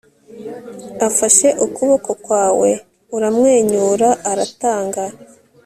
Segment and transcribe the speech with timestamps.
[1.07, 2.71] afashe ukuboko kwawe;
[3.15, 5.03] uramwenyura, aratanga